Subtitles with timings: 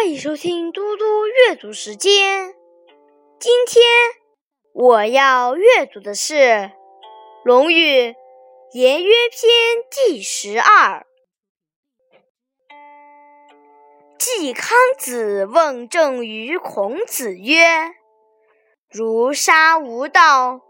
[0.00, 2.54] 欢迎收听嘟嘟阅读时间。
[3.40, 3.82] 今天
[4.72, 6.34] 我要阅读的是
[7.42, 8.14] 《论语
[8.74, 9.50] 颜渊篇》
[9.90, 11.04] 第十二。
[14.20, 17.64] 季康子问政于孔子曰
[18.88, 20.60] ：“如杀无道，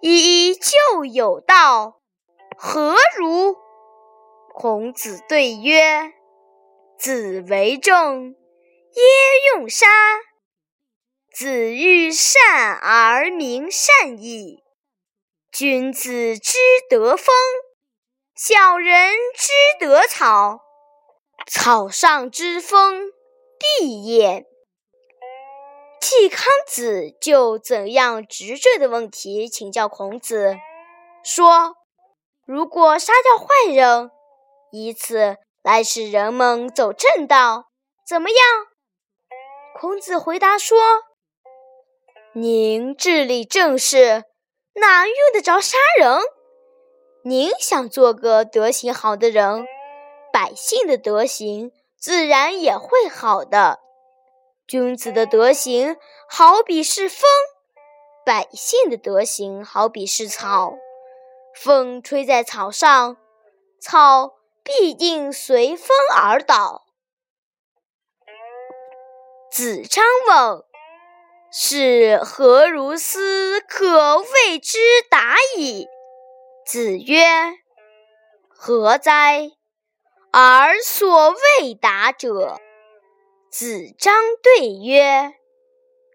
[0.00, 2.00] 以就有道，
[2.56, 3.54] 何如？”
[4.56, 6.14] 孔子对曰
[6.96, 8.34] ：“子为政，
[8.94, 9.02] 耶
[9.54, 9.86] 用杀。
[11.34, 14.62] 子欲善而民善矣。
[15.50, 17.34] 君子之德风，
[18.34, 20.60] 小人之德草。
[21.46, 23.10] 草上之风，
[23.58, 24.44] 必偃。”
[26.00, 30.56] 季康子就怎样执政的问题请教孔子，
[31.24, 31.76] 说
[32.44, 34.10] ：“如果杀掉坏人，
[34.72, 37.70] 以此来使人们走正道，
[38.06, 38.36] 怎么样？
[39.82, 40.78] 孔子回答说
[42.34, 44.22] ：“您治理政事，
[44.74, 46.20] 哪用得着杀人？
[47.24, 49.66] 您想做个德行好的人，
[50.32, 53.80] 百姓的德行自然也会好的。
[54.68, 55.96] 君子的德行
[56.28, 57.28] 好比是风，
[58.24, 60.74] 百姓的德行好比是草。
[61.56, 63.16] 风吹在草上，
[63.80, 66.81] 草。”必定随风而倒。
[69.52, 70.64] 子张问
[71.52, 74.78] ：“是何如斯可谓之
[75.10, 75.86] 达矣？”
[76.64, 77.22] 子曰
[78.48, 79.50] ：“何哉？
[80.32, 82.62] 而所谓达者。”
[83.52, 85.34] 子张对曰：“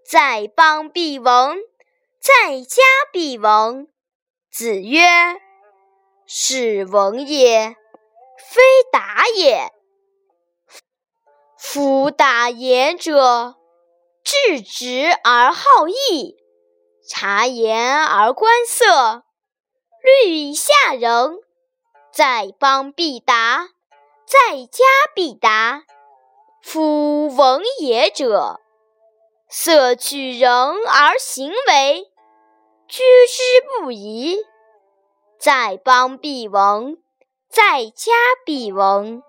[0.10, 1.58] 在邦必闻，
[2.20, 2.82] 在家
[3.14, 3.88] 必闻。”
[4.52, 5.06] 子曰
[6.26, 7.76] ：“是闻也。”
[8.50, 9.72] 非达也。
[11.70, 13.58] 夫达言者，
[14.24, 16.38] 质直而好义，
[17.10, 19.26] 察言而观色，
[20.02, 21.42] 虑以下人。
[22.14, 23.68] 在邦必达，
[24.26, 25.84] 在家必达。
[26.64, 28.62] 夫闻也者，
[29.50, 32.10] 色取人而行为，
[32.88, 33.44] 居之
[33.82, 34.38] 不疑。
[35.38, 36.98] 在邦必闻。
[37.50, 38.14] 在家
[38.46, 39.22] 必闻。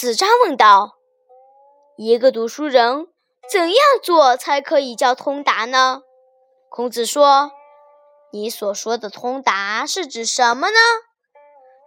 [0.00, 0.96] 子张问道
[1.98, 3.08] ：“一个读书人
[3.52, 6.00] 怎样做才可以叫通达呢？”
[6.72, 7.52] 孔子说
[8.32, 10.78] ：“你所说的通达是指什么呢？”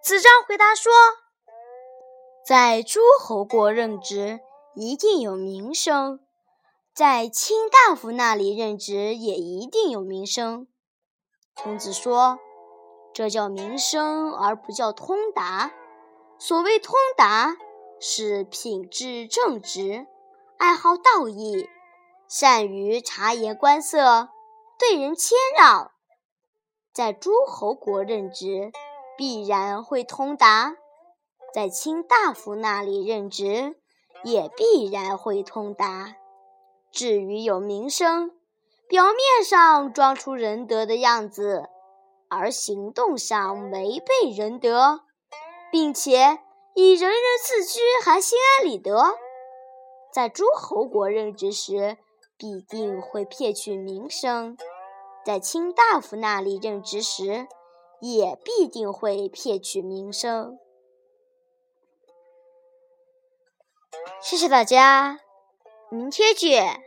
[0.06, 0.94] 子张回答说
[2.46, 4.42] ：“在诸侯国任职，
[4.76, 6.20] 一定有名声；
[6.96, 10.68] 在卿大夫那里任职，也一定有名声。”
[11.58, 12.38] 孔子说。
[13.12, 15.72] 这叫名声，而不叫通达。
[16.40, 17.56] 所谓通达，
[18.06, 20.08] 是品质正直，
[20.58, 21.70] 爱好道义，
[22.28, 24.28] 善于察言观色，
[24.78, 25.90] 对人谦让。
[26.94, 28.74] 在诸侯国任职，
[29.18, 30.74] 必然会通达；
[31.54, 33.78] 在卿大夫那里任职，
[34.26, 36.18] 也必然会通达。
[36.92, 38.32] 至于有名声，
[38.90, 41.70] 表面上装出仁德的样子。
[42.28, 45.06] 而行动上违背仁德，
[45.72, 46.40] 并且
[46.76, 49.16] 以仁人自居，还心安理得，
[50.12, 51.98] 在诸侯国任职时，
[52.38, 54.58] 必定会骗取名声；
[55.24, 57.48] 在卿大夫那里任职时，
[58.02, 60.58] 也必定会骗取名声。
[64.20, 65.20] 谢谢大家，
[65.90, 66.82] 明天见。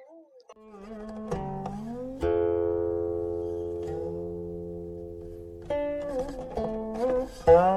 [7.47, 7.76] Uh...